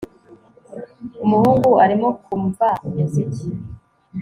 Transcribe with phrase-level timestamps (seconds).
[1.23, 3.47] Umuhungu arimo kumva umuziki